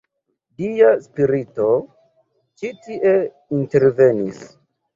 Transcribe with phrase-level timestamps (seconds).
[0.61, 1.67] Dia spirito
[2.63, 3.15] ĉi tie
[3.61, 4.45] intervenis.